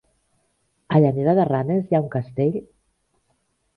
A 0.95 1.01
Llanera 1.03 1.35
de 1.41 1.45
Ranes 1.51 1.85
hi 1.91 1.99
ha 1.99 2.03
un 2.07 2.11
castell? 2.19 2.59